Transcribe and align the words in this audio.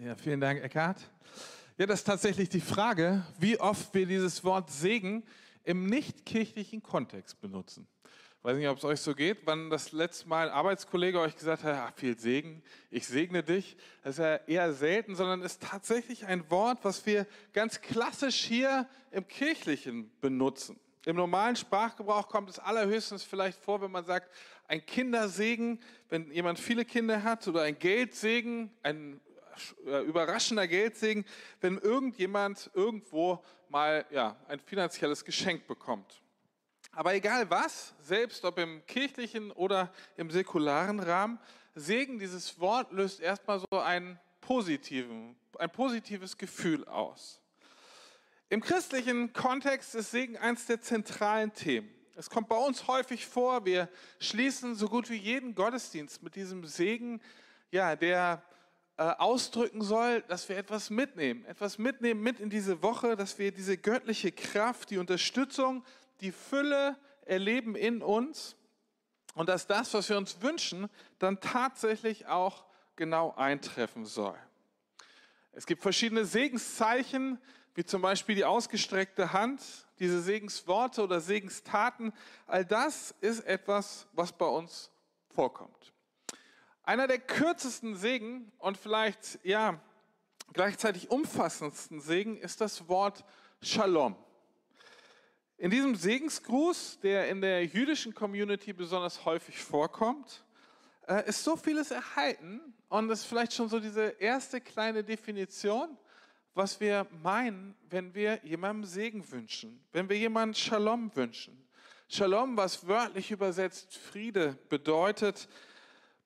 Ja, 0.00 0.14
vielen 0.14 0.40
Dank, 0.40 0.62
Eckhard. 0.62 1.00
Ja, 1.76 1.86
das 1.86 2.00
ist 2.00 2.04
tatsächlich 2.04 2.48
die 2.48 2.60
Frage, 2.60 3.24
wie 3.40 3.58
oft 3.58 3.92
wir 3.94 4.06
dieses 4.06 4.44
Wort 4.44 4.70
Segen 4.70 5.24
im 5.64 5.86
nicht-kirchlichen 5.86 6.84
Kontext 6.84 7.40
benutzen. 7.40 7.88
Ich 8.04 8.44
weiß 8.44 8.56
nicht, 8.56 8.68
ob 8.68 8.78
es 8.78 8.84
euch 8.84 9.00
so 9.00 9.12
geht, 9.16 9.38
wann 9.44 9.70
das 9.70 9.90
letzte 9.90 10.28
Mal 10.28 10.48
ein 10.48 10.54
Arbeitskollege 10.54 11.18
euch 11.18 11.34
gesagt 11.34 11.64
hat, 11.64 11.74
ach, 11.74 11.92
viel 11.96 12.16
Segen, 12.16 12.62
ich 12.92 13.08
segne 13.08 13.42
dich. 13.42 13.76
Das 14.04 14.18
ist 14.18 14.24
ja 14.24 14.36
eher 14.36 14.72
selten, 14.72 15.16
sondern 15.16 15.42
ist 15.42 15.62
tatsächlich 15.62 16.26
ein 16.26 16.48
Wort, 16.48 16.78
was 16.82 17.04
wir 17.04 17.26
ganz 17.52 17.80
klassisch 17.80 18.36
hier 18.36 18.88
im 19.10 19.26
Kirchlichen 19.26 20.12
benutzen. 20.20 20.78
Im 21.06 21.16
normalen 21.16 21.56
Sprachgebrauch 21.56 22.28
kommt 22.28 22.50
es 22.50 22.60
allerhöchstens 22.60 23.24
vielleicht 23.24 23.58
vor, 23.58 23.80
wenn 23.82 23.90
man 23.90 24.04
sagt, 24.04 24.32
ein 24.68 24.84
Kindersegen, 24.86 25.80
wenn 26.08 26.30
jemand 26.30 26.60
viele 26.60 26.84
Kinder 26.84 27.24
hat, 27.24 27.48
oder 27.48 27.62
ein 27.62 27.78
Geldsegen, 27.80 28.70
ein 28.84 29.20
überraschender 30.06 30.66
Geldsegen, 30.66 31.24
wenn 31.60 31.78
irgendjemand 31.78 32.70
irgendwo 32.74 33.42
mal 33.68 34.04
ja, 34.10 34.36
ein 34.48 34.60
finanzielles 34.60 35.24
Geschenk 35.24 35.66
bekommt. 35.66 36.22
Aber 36.92 37.14
egal 37.14 37.48
was, 37.50 37.94
selbst 38.00 38.44
ob 38.44 38.58
im 38.58 38.84
kirchlichen 38.86 39.52
oder 39.52 39.92
im 40.16 40.30
säkularen 40.30 41.00
Rahmen, 41.00 41.38
Segen, 41.74 42.18
dieses 42.18 42.58
Wort 42.58 42.92
löst 42.92 43.20
erstmal 43.20 43.60
so 43.60 43.78
einen 43.78 44.18
positiven, 44.40 45.36
ein 45.58 45.70
positives 45.70 46.36
Gefühl 46.36 46.84
aus. 46.86 47.40
Im 48.48 48.62
christlichen 48.62 49.32
Kontext 49.32 49.94
ist 49.94 50.10
Segen 50.10 50.36
eines 50.38 50.66
der 50.66 50.80
zentralen 50.80 51.52
Themen. 51.52 51.88
Es 52.16 52.30
kommt 52.30 52.48
bei 52.48 52.56
uns 52.56 52.88
häufig 52.88 53.26
vor, 53.26 53.64
wir 53.64 53.88
schließen 54.18 54.74
so 54.74 54.88
gut 54.88 55.08
wie 55.10 55.16
jeden 55.16 55.54
Gottesdienst 55.54 56.22
mit 56.22 56.34
diesem 56.34 56.64
Segen, 56.64 57.20
ja, 57.70 57.94
der 57.94 58.42
äh, 58.98 59.02
ausdrücken 59.02 59.80
soll, 59.82 60.22
dass 60.22 60.48
wir 60.48 60.56
etwas 60.56 60.90
mitnehmen, 60.90 61.44
etwas 61.44 61.78
mitnehmen 61.78 62.20
mit 62.20 62.40
in 62.40 62.50
diese 62.50 62.82
Woche, 62.82 63.14
dass 63.14 63.38
wir 63.38 63.52
diese 63.52 63.78
göttliche 63.78 64.32
Kraft, 64.32 64.90
die 64.90 64.98
Unterstützung, 64.98 65.84
die 66.20 66.32
Fülle 66.32 66.96
erleben 67.24 67.76
in 67.76 68.02
uns 68.02 68.56
und 69.34 69.48
dass 69.48 69.68
das, 69.68 69.94
was 69.94 70.08
wir 70.08 70.18
uns 70.18 70.42
wünschen, 70.42 70.88
dann 71.20 71.40
tatsächlich 71.40 72.26
auch 72.26 72.64
genau 72.96 73.34
eintreffen 73.36 74.04
soll. 74.04 74.36
Es 75.52 75.64
gibt 75.64 75.82
verschiedene 75.82 76.24
Segenszeichen, 76.24 77.38
wie 77.76 77.84
zum 77.84 78.02
Beispiel 78.02 78.34
die 78.34 78.44
ausgestreckte 78.44 79.32
Hand, 79.32 79.62
diese 80.00 80.20
Segensworte 80.20 81.04
oder 81.04 81.20
Segenstaten. 81.20 82.12
All 82.48 82.64
das 82.64 83.14
ist 83.20 83.46
etwas, 83.46 84.08
was 84.12 84.32
bei 84.32 84.46
uns 84.46 84.90
vorkommt. 85.28 85.92
Einer 86.88 87.06
der 87.06 87.18
kürzesten 87.18 87.96
Segen 87.96 88.50
und 88.56 88.78
vielleicht 88.78 89.40
ja 89.42 89.78
gleichzeitig 90.54 91.10
umfassendsten 91.10 92.00
Segen 92.00 92.38
ist 92.38 92.62
das 92.62 92.88
Wort 92.88 93.26
Shalom. 93.60 94.16
In 95.58 95.70
diesem 95.70 95.94
Segensgruß, 95.96 97.00
der 97.00 97.28
in 97.28 97.42
der 97.42 97.66
jüdischen 97.66 98.14
Community 98.14 98.72
besonders 98.72 99.26
häufig 99.26 99.58
vorkommt, 99.58 100.42
äh, 101.06 101.28
ist 101.28 101.44
so 101.44 101.58
vieles 101.58 101.90
erhalten 101.90 102.72
und 102.88 103.10
ist 103.10 103.26
vielleicht 103.26 103.52
schon 103.52 103.68
so 103.68 103.80
diese 103.80 104.04
erste 104.18 104.58
kleine 104.58 105.04
Definition, 105.04 105.94
was 106.54 106.80
wir 106.80 107.06
meinen, 107.22 107.76
wenn 107.90 108.14
wir 108.14 108.40
jemandem 108.44 108.86
Segen 108.86 109.30
wünschen, 109.30 109.84
wenn 109.92 110.08
wir 110.08 110.16
jemandem 110.16 110.54
Shalom 110.54 111.14
wünschen. 111.14 111.68
Shalom, 112.08 112.56
was 112.56 112.86
wörtlich 112.88 113.30
übersetzt 113.30 113.94
Friede 113.98 114.56
bedeutet, 114.70 115.50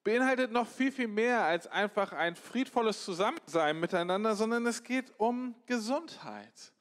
beinhaltet 0.05 0.51
noch 0.51 0.67
viel, 0.67 0.91
viel 0.91 1.09
mehr 1.09 1.45
als 1.45 1.67
einfach 1.67 2.13
ein 2.13 2.35
friedvolles 2.37 3.05
Zusammensein 3.05 3.79
miteinander, 3.79 4.35
sondern 4.35 4.67
es 4.67 4.83
geht 4.83 5.13
um 5.19 5.55
Gesundheit. 5.67 6.73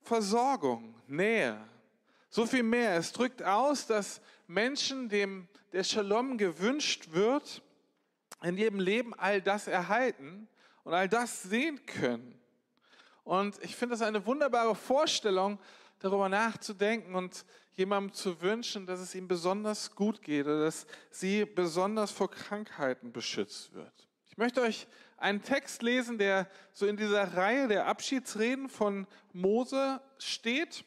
Versorgung, 0.00 0.94
Nähe, 1.06 1.58
so 2.28 2.46
viel 2.46 2.62
mehr. 2.62 2.96
Es 2.96 3.12
drückt 3.12 3.42
aus, 3.42 3.86
dass 3.86 4.20
Menschen, 4.46 5.08
dem 5.08 5.48
der 5.72 5.84
Shalom 5.84 6.38
gewünscht 6.38 7.12
wird, 7.12 7.62
in 8.42 8.56
ihrem 8.58 8.80
Leben 8.80 9.14
all 9.14 9.40
das 9.40 9.68
erhalten 9.68 10.48
und 10.82 10.94
all 10.94 11.08
das 11.08 11.42
sehen 11.42 11.84
können. 11.86 12.38
Und 13.24 13.62
ich 13.62 13.76
finde 13.76 13.94
das 13.94 14.02
eine 14.02 14.26
wunderbare 14.26 14.74
Vorstellung, 14.74 15.60
darüber 16.00 16.28
nachzudenken 16.28 17.14
und 17.14 17.44
jemandem 17.74 18.12
zu 18.12 18.40
wünschen, 18.40 18.86
dass 18.86 19.00
es 19.00 19.14
ihm 19.14 19.28
besonders 19.28 19.94
gut 19.94 20.22
geht 20.22 20.46
oder 20.46 20.64
dass 20.64 20.86
sie 21.10 21.44
besonders 21.44 22.10
vor 22.10 22.30
Krankheiten 22.30 23.12
beschützt 23.12 23.72
wird. 23.72 24.08
Ich 24.28 24.36
möchte 24.36 24.62
euch 24.62 24.86
einen 25.16 25.42
Text 25.42 25.82
lesen, 25.82 26.18
der 26.18 26.48
so 26.72 26.86
in 26.86 26.96
dieser 26.96 27.34
Reihe 27.34 27.68
der 27.68 27.86
Abschiedsreden 27.86 28.68
von 28.68 29.06
Mose 29.32 30.00
steht. 30.18 30.84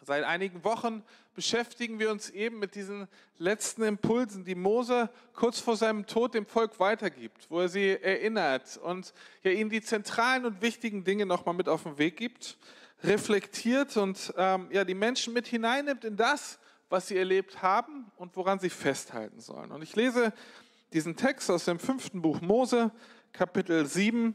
Seit 0.00 0.24
einigen 0.24 0.64
Wochen 0.64 1.04
beschäftigen 1.34 1.98
wir 1.98 2.10
uns 2.10 2.30
eben 2.30 2.58
mit 2.58 2.74
diesen 2.74 3.08
letzten 3.38 3.82
Impulsen, 3.82 4.44
die 4.44 4.54
Mose 4.54 5.10
kurz 5.32 5.60
vor 5.60 5.76
seinem 5.76 6.06
Tod 6.06 6.34
dem 6.34 6.46
Volk 6.46 6.78
weitergibt, 6.80 7.50
wo 7.50 7.60
er 7.60 7.68
sie 7.68 7.90
erinnert 7.90 8.76
und 8.78 9.14
ja 9.42 9.50
ihnen 9.50 9.70
die 9.70 9.82
zentralen 9.82 10.44
und 10.44 10.62
wichtigen 10.62 11.04
Dinge 11.04 11.26
nochmal 11.26 11.54
mit 11.54 11.68
auf 11.68 11.84
den 11.84 11.98
Weg 11.98 12.16
gibt, 12.16 12.58
reflektiert 13.02 13.96
und 13.96 14.32
ähm, 14.36 14.68
ja 14.70 14.84
die 14.84 14.94
Menschen 14.94 15.32
mit 15.32 15.46
hineinnimmt 15.46 16.04
in 16.04 16.16
das, 16.16 16.58
was 16.88 17.08
sie 17.08 17.16
erlebt 17.16 17.62
haben 17.62 18.10
und 18.16 18.36
woran 18.36 18.58
sie 18.58 18.70
festhalten 18.70 19.40
sollen. 19.40 19.72
Und 19.72 19.82
ich 19.82 19.96
lese 19.96 20.32
diesen 20.92 21.16
Text 21.16 21.50
aus 21.50 21.64
dem 21.64 21.78
fünften 21.78 22.20
Buch 22.20 22.40
Mose, 22.40 22.90
Kapitel 23.32 23.86
7, 23.86 24.34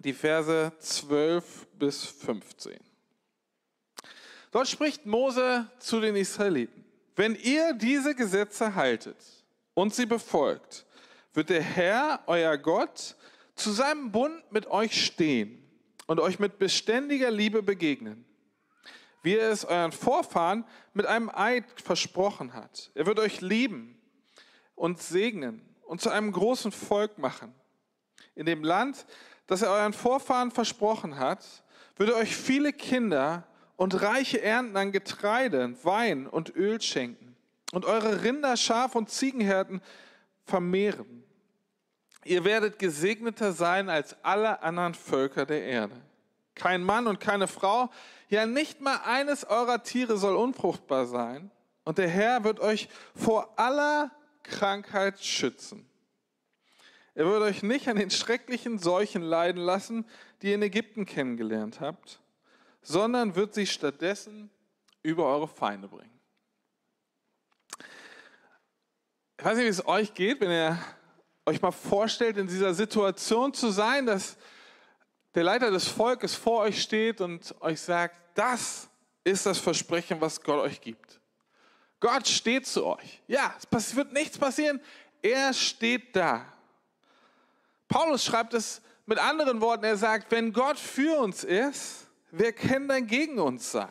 die 0.00 0.12
Verse 0.12 0.72
12 0.78 1.68
bis 1.78 2.04
15. 2.04 2.78
Dort 4.50 4.68
spricht 4.68 5.06
Mose 5.06 5.70
zu 5.78 6.00
den 6.00 6.16
Israeliten. 6.16 6.84
Wenn 7.14 7.34
ihr 7.34 7.74
diese 7.74 8.14
Gesetze 8.14 8.74
haltet 8.74 9.16
und 9.74 9.94
sie 9.94 10.06
befolgt, 10.06 10.86
wird 11.34 11.50
der 11.50 11.62
Herr, 11.62 12.22
euer 12.26 12.56
Gott, 12.58 13.16
zu 13.54 13.70
seinem 13.70 14.10
Bund 14.10 14.50
mit 14.50 14.66
euch 14.68 15.04
stehen 15.04 15.67
und 16.08 16.18
euch 16.18 16.40
mit 16.40 16.58
beständiger 16.58 17.30
Liebe 17.30 17.62
begegnen, 17.62 18.24
wie 19.22 19.36
er 19.36 19.50
es 19.50 19.64
euren 19.64 19.92
Vorfahren 19.92 20.64
mit 20.94 21.06
einem 21.06 21.30
Eid 21.32 21.64
versprochen 21.80 22.54
hat. 22.54 22.90
Er 22.94 23.06
wird 23.06 23.20
euch 23.20 23.40
lieben 23.40 24.00
und 24.74 25.00
segnen 25.00 25.62
und 25.82 26.00
zu 26.00 26.10
einem 26.10 26.32
großen 26.32 26.72
Volk 26.72 27.18
machen 27.18 27.54
in 28.34 28.46
dem 28.46 28.64
Land, 28.64 29.06
das 29.46 29.62
er 29.62 29.70
euren 29.70 29.92
Vorfahren 29.92 30.50
versprochen 30.50 31.18
hat, 31.18 31.44
würde 31.96 32.16
euch 32.16 32.34
viele 32.34 32.72
Kinder 32.72 33.46
und 33.76 34.00
reiche 34.00 34.40
Ernten 34.40 34.76
an 34.76 34.92
Getreide, 34.92 35.76
Wein 35.84 36.26
und 36.26 36.54
Öl 36.56 36.80
schenken 36.80 37.36
und 37.72 37.84
eure 37.84 38.22
Rinder, 38.22 38.56
Schaf 38.56 38.94
und 38.94 39.10
Ziegenherden 39.10 39.82
vermehren. 40.44 41.17
Ihr 42.24 42.44
werdet 42.44 42.78
gesegneter 42.78 43.52
sein 43.52 43.88
als 43.88 44.16
alle 44.22 44.62
anderen 44.62 44.94
Völker 44.94 45.46
der 45.46 45.62
Erde. 45.62 45.96
Kein 46.54 46.82
Mann 46.82 47.06
und 47.06 47.20
keine 47.20 47.46
Frau, 47.46 47.90
ja 48.28 48.44
nicht 48.46 48.80
mal 48.80 49.00
eines 49.04 49.44
eurer 49.44 49.82
Tiere 49.82 50.18
soll 50.18 50.36
unfruchtbar 50.36 51.06
sein. 51.06 51.50
Und 51.84 51.98
der 51.98 52.08
Herr 52.08 52.44
wird 52.44 52.60
euch 52.60 52.88
vor 53.14 53.58
aller 53.58 54.10
Krankheit 54.42 55.20
schützen. 55.20 55.88
Er 57.14 57.26
wird 57.26 57.42
euch 57.42 57.62
nicht 57.62 57.88
an 57.88 57.96
den 57.96 58.10
schrecklichen 58.10 58.78
Seuchen 58.78 59.22
leiden 59.22 59.62
lassen, 59.62 60.06
die 60.42 60.48
ihr 60.48 60.54
in 60.54 60.62
Ägypten 60.62 61.06
kennengelernt 61.06 61.80
habt, 61.80 62.20
sondern 62.82 63.34
wird 63.34 63.54
sie 63.54 63.66
stattdessen 63.66 64.50
über 65.02 65.26
eure 65.26 65.48
Feinde 65.48 65.88
bringen. 65.88 66.18
Ich 69.38 69.44
weiß 69.44 69.56
nicht, 69.56 69.66
wie 69.66 69.70
es 69.70 69.86
euch 69.86 70.14
geht, 70.14 70.40
wenn 70.40 70.50
ihr 70.50 70.78
euch 71.48 71.62
mal 71.62 71.72
vorstellt, 71.72 72.36
in 72.36 72.46
dieser 72.46 72.74
Situation 72.74 73.54
zu 73.54 73.70
sein, 73.70 74.06
dass 74.06 74.36
der 75.34 75.44
Leiter 75.44 75.70
des 75.70 75.88
Volkes 75.88 76.34
vor 76.34 76.60
euch 76.60 76.82
steht 76.82 77.20
und 77.20 77.54
euch 77.60 77.80
sagt, 77.80 78.16
das 78.34 78.88
ist 79.24 79.46
das 79.46 79.58
Versprechen, 79.58 80.20
was 80.20 80.42
Gott 80.42 80.60
euch 80.60 80.80
gibt. 80.80 81.20
Gott 82.00 82.28
steht 82.28 82.66
zu 82.66 82.86
euch. 82.86 83.22
Ja, 83.26 83.54
es 83.70 83.96
wird 83.96 84.12
nichts 84.12 84.38
passieren. 84.38 84.80
Er 85.22 85.52
steht 85.52 86.14
da. 86.14 86.44
Paulus 87.88 88.24
schreibt 88.24 88.54
es 88.54 88.82
mit 89.06 89.18
anderen 89.18 89.60
Worten. 89.60 89.84
Er 89.84 89.96
sagt, 89.96 90.30
wenn 90.30 90.52
Gott 90.52 90.78
für 90.78 91.18
uns 91.18 91.44
ist, 91.44 92.06
wer 92.30 92.52
kann 92.52 92.88
dann 92.88 93.06
gegen 93.06 93.38
uns 93.38 93.72
sein? 93.72 93.90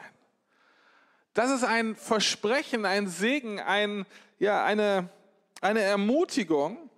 Das 1.34 1.52
ist 1.52 1.64
ein 1.64 1.96
Versprechen, 1.96 2.86
ein 2.86 3.08
Segen, 3.08 3.60
ein, 3.60 4.06
ja, 4.40 4.64
eine, 4.64 5.10
eine 5.60 5.82
Ermutigung. 5.82 6.90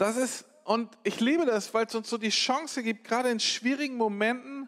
Das 0.00 0.16
ist, 0.16 0.46
und 0.64 0.96
ich 1.02 1.20
liebe 1.20 1.44
das, 1.44 1.74
weil 1.74 1.84
es 1.84 1.94
uns 1.94 2.08
so 2.08 2.16
die 2.16 2.30
Chance 2.30 2.82
gibt, 2.82 3.04
gerade 3.04 3.28
in 3.28 3.38
schwierigen 3.38 3.98
Momenten 3.98 4.66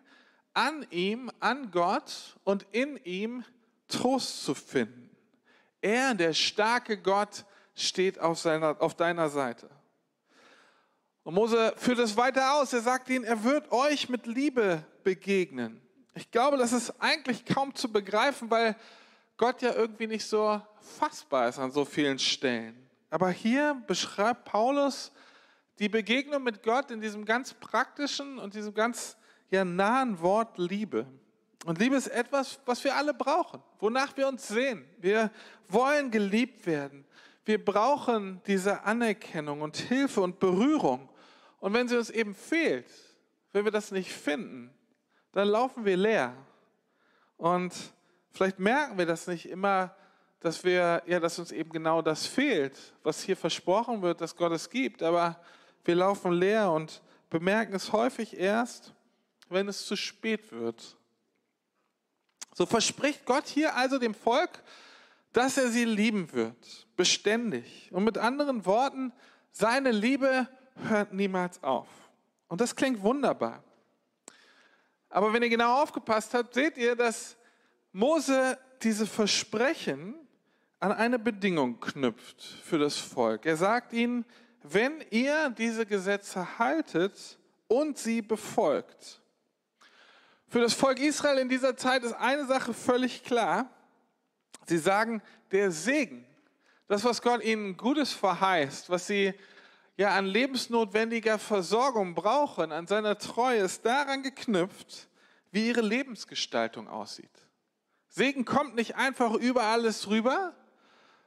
an 0.52 0.86
ihm, 0.90 1.30
an 1.40 1.70
Gott 1.70 2.36
und 2.44 2.66
in 2.70 2.98
ihm 3.04 3.42
Trost 3.88 4.44
zu 4.44 4.54
finden. 4.54 5.08
Er, 5.80 6.12
der 6.14 6.34
starke 6.34 6.98
Gott, 6.98 7.46
steht 7.74 8.18
auf, 8.18 8.38
seiner, 8.38 8.76
auf 8.82 8.94
deiner 8.94 9.30
Seite. 9.30 9.70
Und 11.22 11.32
Mose 11.32 11.72
führt 11.78 12.00
es 12.00 12.14
weiter 12.14 12.56
aus. 12.56 12.74
Er 12.74 12.82
sagt 12.82 13.08
ihnen, 13.08 13.24
er 13.24 13.42
wird 13.42 13.72
euch 13.72 14.10
mit 14.10 14.26
Liebe 14.26 14.84
begegnen. 15.02 15.80
Ich 16.14 16.30
glaube, 16.30 16.58
das 16.58 16.74
ist 16.74 16.90
eigentlich 17.00 17.46
kaum 17.46 17.74
zu 17.74 17.90
begreifen, 17.90 18.50
weil 18.50 18.76
Gott 19.38 19.62
ja 19.62 19.72
irgendwie 19.72 20.08
nicht 20.08 20.26
so 20.26 20.60
fassbar 20.98 21.48
ist 21.48 21.58
an 21.58 21.70
so 21.70 21.86
vielen 21.86 22.18
Stellen. 22.18 22.81
Aber 23.12 23.28
hier 23.28 23.74
beschreibt 23.86 24.46
Paulus 24.46 25.12
die 25.78 25.90
Begegnung 25.90 26.44
mit 26.44 26.62
Gott 26.62 26.90
in 26.90 26.98
diesem 26.98 27.26
ganz 27.26 27.52
praktischen 27.52 28.38
und 28.38 28.54
diesem 28.54 28.72
ganz 28.72 29.18
ja, 29.50 29.66
nahen 29.66 30.18
Wort 30.22 30.56
Liebe. 30.56 31.06
Und 31.66 31.78
Liebe 31.78 31.94
ist 31.94 32.06
etwas, 32.06 32.58
was 32.64 32.82
wir 32.84 32.96
alle 32.96 33.12
brauchen, 33.12 33.62
wonach 33.80 34.16
wir 34.16 34.26
uns 34.26 34.48
sehen. 34.48 34.86
Wir 34.96 35.30
wollen 35.68 36.10
geliebt 36.10 36.64
werden. 36.64 37.04
Wir 37.44 37.62
brauchen 37.62 38.40
diese 38.46 38.82
Anerkennung 38.82 39.60
und 39.60 39.76
Hilfe 39.76 40.22
und 40.22 40.40
Berührung. 40.40 41.10
Und 41.60 41.74
wenn 41.74 41.88
sie 41.88 41.98
uns 41.98 42.08
eben 42.08 42.34
fehlt, 42.34 42.90
wenn 43.52 43.66
wir 43.66 43.72
das 43.72 43.90
nicht 43.90 44.10
finden, 44.10 44.72
dann 45.32 45.48
laufen 45.48 45.84
wir 45.84 45.98
leer. 45.98 46.34
Und 47.36 47.74
vielleicht 48.30 48.58
merken 48.58 48.96
wir 48.96 49.04
das 49.04 49.26
nicht 49.26 49.50
immer, 49.50 49.94
dass 50.42 50.64
wir, 50.64 51.02
ja, 51.06 51.20
dass 51.20 51.38
uns 51.38 51.52
eben 51.52 51.70
genau 51.70 52.02
das 52.02 52.26
fehlt, 52.26 52.76
was 53.02 53.22
hier 53.22 53.36
versprochen 53.36 54.02
wird, 54.02 54.20
dass 54.20 54.36
Gott 54.36 54.52
es 54.52 54.68
gibt. 54.68 55.02
Aber 55.02 55.40
wir 55.84 55.94
laufen 55.94 56.32
leer 56.32 56.70
und 56.70 57.00
bemerken 57.30 57.74
es 57.74 57.92
häufig 57.92 58.36
erst, 58.36 58.92
wenn 59.48 59.68
es 59.68 59.86
zu 59.86 59.94
spät 59.94 60.50
wird. 60.50 60.96
So 62.54 62.66
verspricht 62.66 63.24
Gott 63.24 63.46
hier 63.46 63.76
also 63.76 63.98
dem 63.98 64.14
Volk, 64.14 64.62
dass 65.32 65.56
er 65.56 65.68
sie 65.68 65.84
lieben 65.84 66.32
wird, 66.32 66.86
beständig. 66.96 67.88
Und 67.92 68.04
mit 68.04 68.18
anderen 68.18 68.66
Worten, 68.66 69.12
seine 69.52 69.92
Liebe 69.92 70.48
hört 70.88 71.12
niemals 71.12 71.62
auf. 71.62 71.88
Und 72.48 72.60
das 72.60 72.74
klingt 72.74 73.00
wunderbar. 73.00 73.62
Aber 75.08 75.32
wenn 75.32 75.42
ihr 75.42 75.48
genau 75.48 75.82
aufgepasst 75.82 76.34
habt, 76.34 76.54
seht 76.54 76.76
ihr, 76.76 76.96
dass 76.96 77.36
Mose 77.92 78.58
diese 78.82 79.06
Versprechen 79.06 80.14
an 80.82 80.90
eine 80.90 81.20
Bedingung 81.20 81.78
knüpft 81.78 82.42
für 82.42 82.76
das 82.76 82.96
Volk. 82.96 83.46
Er 83.46 83.56
sagt 83.56 83.92
ihnen, 83.92 84.24
wenn 84.64 85.04
ihr 85.10 85.50
diese 85.50 85.86
Gesetze 85.86 86.58
haltet 86.58 87.38
und 87.68 87.98
sie 87.98 88.20
befolgt. 88.20 89.22
Für 90.48 90.60
das 90.60 90.74
Volk 90.74 90.98
Israel 90.98 91.38
in 91.38 91.48
dieser 91.48 91.76
Zeit 91.76 92.02
ist 92.02 92.14
eine 92.14 92.46
Sache 92.46 92.74
völlig 92.74 93.22
klar. 93.22 93.70
Sie 94.66 94.78
sagen, 94.78 95.22
der 95.52 95.70
Segen, 95.70 96.26
das, 96.88 97.04
was 97.04 97.22
Gott 97.22 97.44
ihnen 97.44 97.76
Gutes 97.76 98.12
verheißt, 98.12 98.90
was 98.90 99.06
sie 99.06 99.34
ja 99.96 100.16
an 100.16 100.26
lebensnotwendiger 100.26 101.38
Versorgung 101.38 102.16
brauchen, 102.16 102.72
an 102.72 102.88
seiner 102.88 103.18
Treue, 103.18 103.60
ist 103.60 103.86
daran 103.86 104.24
geknüpft, 104.24 105.08
wie 105.52 105.68
ihre 105.68 105.80
Lebensgestaltung 105.80 106.88
aussieht. 106.88 107.30
Segen 108.08 108.44
kommt 108.44 108.74
nicht 108.74 108.96
einfach 108.96 109.32
über 109.34 109.62
alles 109.62 110.08
rüber, 110.08 110.56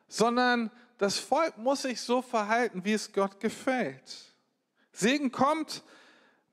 sondern 0.08 0.72
das 0.98 1.20
Volk 1.20 1.58
muss 1.58 1.82
sich 1.82 2.02
so 2.02 2.22
verhalten, 2.22 2.86
wie 2.86 2.94
es 2.94 3.12
Gott 3.12 3.40
gefällt. 3.40 4.34
Segen 4.92 5.32
kommt 5.32 5.84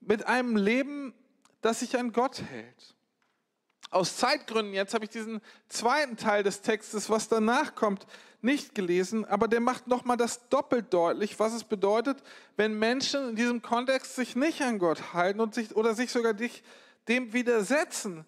mit 0.01 0.27
einem 0.27 0.57
Leben, 0.57 1.15
das 1.61 1.81
sich 1.81 1.97
an 1.97 2.13
Gott 2.13 2.43
hält. 2.43 2.97
Aus 3.91 4.17
Zeitgründen, 4.17 4.75
jetzt 4.75 4.95
habe 4.95 5.05
ich 5.05 5.11
diesen 5.11 5.41
zweiten 5.69 6.17
Teil 6.17 6.43
des 6.43 6.63
Textes, 6.63 7.11
was 7.11 7.29
danach 7.29 7.75
kommt, 7.75 8.07
nicht 8.41 8.75
gelesen, 8.75 9.25
aber 9.25 9.47
der 9.47 9.61
macht 9.61 9.87
nochmal 9.87 10.17
das 10.17 10.49
doppelt 10.49 10.93
deutlich, 10.93 11.39
was 11.39 11.53
es 11.53 11.63
bedeutet, 11.63 12.23
wenn 12.57 12.77
Menschen 12.77 13.31
in 13.31 13.37
diesem 13.37 13.63
Kontext 13.63 14.17
sich 14.17 14.35
nicht 14.35 14.63
an 14.63 14.79
Gott 14.79 15.13
halten 15.13 15.41
und 15.41 15.55
sich, 15.55 15.77
oder 15.77 15.95
sich 15.95 16.11
sogar 16.11 16.35
dem 16.35 17.33
widersetzen, 17.33 18.25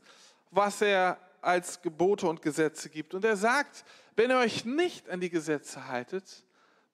was 0.51 0.81
er 0.83 1.19
als 1.41 1.83
Gebote 1.83 2.29
und 2.29 2.43
Gesetze 2.43 2.89
gibt. 2.89 3.15
Und 3.15 3.25
er 3.25 3.37
sagt, 3.37 3.85
wenn 4.17 4.31
ihr 4.31 4.39
euch 4.39 4.65
nicht 4.65 5.09
an 5.11 5.21
die 5.21 5.31
Gesetze 5.31 5.89
haltet, 5.89 6.45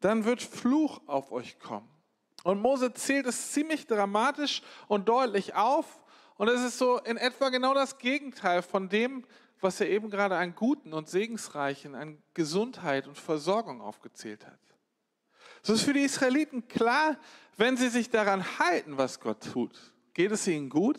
dann 0.01 0.25
wird 0.25 0.43
Fluch 0.43 1.01
auf 1.07 1.33
euch 1.33 1.59
kommen. 1.59 1.89
Und 2.43 2.61
Mose 2.61 2.93
zählt 2.95 3.27
es 3.27 3.53
ziemlich 3.53 3.87
dramatisch 3.87 4.63
und 4.89 5.09
deutlich 5.09 5.55
auf. 5.55 6.03
Und 6.37 6.49
es 6.49 6.63
ist 6.63 6.79
so 6.79 6.99
in 6.99 7.19
etwa 7.19 7.51
genau 7.51 7.75
das 7.75 7.99
Gegenteil 7.99 8.63
von 8.63 8.89
dem, 8.89 9.27
was 9.61 9.81
er 9.81 9.91
eben 9.91 10.09
gerade 10.09 10.37
an 10.37 10.55
Guten 10.55 10.95
und 10.95 11.09
Segensreichen, 11.09 11.95
an 11.95 12.23
Gesundheit 12.33 13.07
und 13.07 13.19
Versorgung 13.19 13.83
aufgezählt 13.83 14.47
hat. 14.47 14.59
So 15.63 15.75
ist 15.75 15.83
für 15.83 15.93
die 15.93 16.01
Israeliten 16.01 16.67
klar, 16.67 17.19
wenn 17.59 17.77
sie 17.77 17.91
sich 17.91 18.09
daran 18.09 18.43
halten, 18.59 18.97
was 18.97 19.21
Gott 19.21 19.53
tut, 19.53 19.79
geht 20.15 20.33
es 20.33 20.47
ihnen 20.47 20.71
gut. 20.71 20.99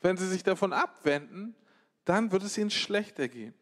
Wenn 0.00 0.16
sie 0.16 0.28
sich 0.28 0.44
davon 0.44 0.72
abwenden, 0.72 1.56
dann 2.04 2.30
wird 2.30 2.44
es 2.44 2.56
ihnen 2.56 2.70
schlechter 2.70 3.26
gehen. 3.26 3.54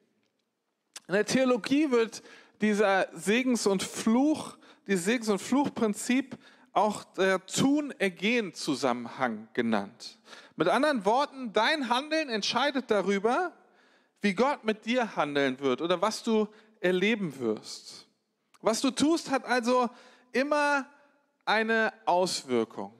In 1.08 1.14
der 1.14 1.26
Theologie 1.26 1.90
wird 1.90 2.22
dieser 2.60 3.08
Segens- 3.12 3.66
und 3.66 3.82
Fluch, 3.82 4.56
dieses 4.86 5.04
Segens- 5.04 5.28
und 5.28 5.40
Fluchprinzip 5.40 6.38
auch 6.72 7.04
der 7.04 7.44
Tun-Ergehen-Zusammenhang 7.46 9.48
genannt. 9.52 10.18
Mit 10.56 10.68
anderen 10.68 11.04
Worten, 11.04 11.52
dein 11.52 11.88
Handeln 11.88 12.28
entscheidet 12.28 12.90
darüber, 12.90 13.52
wie 14.20 14.34
Gott 14.34 14.64
mit 14.64 14.86
dir 14.86 15.16
handeln 15.16 15.60
wird 15.60 15.82
oder 15.82 16.00
was 16.00 16.22
du 16.22 16.48
erleben 16.80 17.38
wirst. 17.38 18.06
Was 18.60 18.80
du 18.80 18.90
tust, 18.90 19.30
hat 19.30 19.44
also 19.44 19.90
immer 20.30 20.86
eine 21.44 21.92
Auswirkung. 22.06 22.94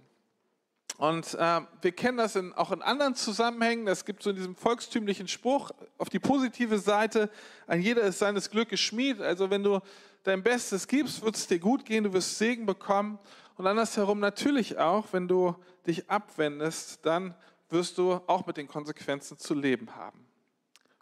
Und 1.03 1.35
äh, 1.35 1.61
wir 1.81 1.91
kennen 1.91 2.17
das 2.17 2.37
in, 2.37 2.53
auch 2.53 2.71
in 2.71 2.81
anderen 2.81 3.17
Zusammenhängen. 3.17 3.89
Es 3.89 4.05
gibt 4.05 4.23
so 4.23 4.31
in 4.31 4.37
diesem 4.37 4.55
volkstümlichen 4.55 5.27
Spruch 5.27 5.73
auf 5.99 6.11
die 6.11 6.21
positive 6.21 6.79
Seite, 6.79 7.29
ein 7.67 7.83
jeder 7.83 8.03
ist 8.03 8.21
seines 8.21 8.51
Glückes 8.51 8.79
Schmied. 8.79 9.21
Also 9.21 9.51
wenn 9.51 9.65
du 9.65 9.81
dein 10.23 10.45
Bestes 10.45 10.87
gibst, 10.87 11.25
wird 11.25 11.35
es 11.35 11.49
dir 11.49 11.59
gut 11.59 11.85
gehen, 11.85 12.05
du 12.05 12.13
wirst 12.13 12.39
Segen 12.39 12.67
bekommen. 12.67 13.19
Und 13.57 13.67
andersherum 13.67 14.21
natürlich 14.21 14.79
auch, 14.79 15.09
wenn 15.11 15.27
du 15.27 15.57
dich 15.89 16.09
abwendest, 16.09 17.05
dann 17.05 17.35
wirst 17.69 17.99
du 17.99 18.21
auch 18.29 18.47
mit 18.47 18.57
den 18.57 18.69
Konsequenzen 18.69 19.37
zu 19.39 19.55
leben 19.55 19.97
haben. 19.97 20.25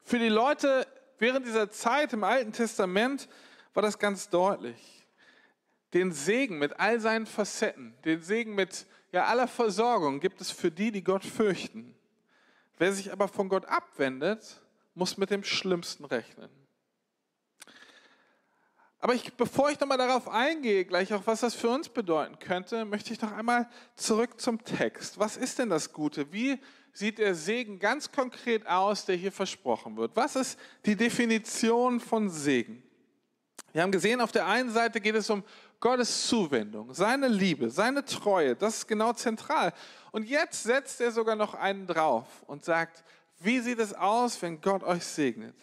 Für 0.03 0.19
die 0.19 0.31
Leute 0.31 0.87
während 1.19 1.44
dieser 1.44 1.69
Zeit 1.69 2.14
im 2.14 2.25
Alten 2.25 2.55
Testament 2.55 3.29
war 3.75 3.82
das 3.82 3.99
ganz 3.99 4.31
deutlich. 4.31 5.06
Den 5.93 6.11
Segen 6.11 6.58
mit 6.58 6.81
all 6.81 7.00
seinen 7.00 7.26
Facetten, 7.26 7.93
den 8.06 8.23
Segen 8.23 8.55
mit 8.55 8.87
ja, 9.12 9.25
aller 9.25 9.49
Versorgung 9.49 10.21
gibt 10.21 10.41
es 10.41 10.51
für 10.51 10.71
die, 10.71 10.93
die 10.93 11.03
Gott 11.03 11.25
fürchten. 11.25 11.94
Wer 12.79 12.93
sich 12.93 13.13
aber 13.13 13.29
von 13.29 13.49
Gott 13.49 13.67
abwendet, 13.67 14.61
muss 14.94 15.17
mit 15.17 15.31
dem 15.31 15.44
Schlimmsten 15.44 16.05
rechnen. 16.05 16.51
Aber 19.01 19.15
ich, 19.15 19.32
bevor 19.34 19.70
ich 19.70 19.81
nochmal 19.81 19.99
darauf 19.99 20.29
eingehe, 20.29 20.84
gleich 20.84 21.13
auch, 21.15 21.23
was 21.27 21.41
das 21.41 21.55
für 21.55 21.70
uns 21.70 21.89
bedeuten 21.89 22.39
könnte, 22.39 22.84
möchte 22.84 23.13
ich 23.13 23.20
noch 23.20 23.32
einmal 23.32 23.69
zurück 23.96 24.39
zum 24.39 24.63
Text. 24.63 25.19
Was 25.19 25.39
ist 25.39 25.58
denn 25.58 25.70
das 25.70 25.93
Gute? 25.93 26.31
Wie 26.32 26.58
sieht 26.93 27.19
der 27.19 27.34
Segen 27.34 27.79
ganz 27.79 28.13
konkret 28.13 28.67
aus, 28.67 29.06
der 29.06 29.17
hier 29.17 29.32
versprochen 29.32 29.96
wird? 29.96 30.15
Was 30.17 30.37
ist 30.37 30.58
die 30.84 30.96
Definition 30.96 31.99
von 31.99 32.29
Segen? 32.29 32.82
Wir 33.73 33.82
haben 33.82 33.93
gesehen, 33.93 34.20
auf 34.20 34.32
der 34.32 34.46
einen 34.46 34.70
Seite 34.70 35.01
geht 35.01 35.15
es 35.15 35.31
um 35.31 35.44
Gottes 35.81 36.27
Zuwendung, 36.29 36.93
seine 36.93 37.27
Liebe, 37.27 37.70
seine 37.70 38.05
Treue. 38.05 38.55
Das 38.55 38.79
ist 38.79 38.87
genau 38.87 39.15
zentral. 39.15 39.72
Und 40.13 40.29
jetzt 40.29 40.63
setzt 40.63 41.01
er 41.01 41.10
sogar 41.10 41.37
noch 41.37 41.55
einen 41.55 41.87
drauf 41.87 42.27
und 42.46 42.65
sagt, 42.65 43.03
wie 43.39 43.60
sieht 43.60 43.79
es 43.79 43.94
aus, 43.94 44.41
wenn 44.43 44.60
Gott 44.60 44.82
euch 44.82 45.05
segnet? 45.05 45.55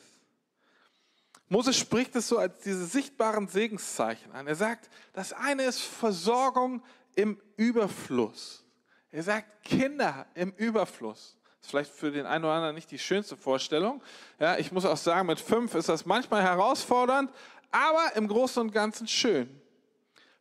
Moses 1.50 1.78
spricht 1.78 2.16
es 2.16 2.28
so 2.28 2.40
als 2.40 2.60
diese 2.64 2.86
sichtbaren 2.86 3.48
Segenszeichen 3.48 4.32
an. 4.32 4.48
Er 4.48 4.56
sagt, 4.56 4.90
das 5.14 5.32
eine 5.34 5.64
ist 5.64 5.82
Versorgung 5.82 6.84
im 7.16 7.40
Überfluss. 7.56 8.66
Er 9.12 9.24
sagt 9.24 9.64
Kinder 9.64 10.26
im 10.34 10.52
Überfluss. 10.58 11.38
Das 11.60 11.68
ist 11.68 11.70
vielleicht 11.70 11.92
für 11.92 12.12
den 12.12 12.26
einen 12.26 12.44
oder 12.44 12.54
anderen 12.54 12.76
nicht 12.76 12.92
die 12.92 13.00
schönste 13.00 13.38
Vorstellung. 13.38 14.02
Ja, 14.40 14.58
ich 14.58 14.72
muss 14.72 14.84
auch 14.84 14.98
sagen, 14.98 15.28
mit 15.28 15.40
fünf 15.40 15.76
ist 15.76 15.90
das 15.90 16.06
manchmal 16.06 16.42
herausfordernd, 16.42 17.32
aber 17.72 18.16
im 18.16 18.28
Großen 18.28 18.62
und 18.62 18.72
Ganzen 18.72 19.08
schön. 19.08 19.62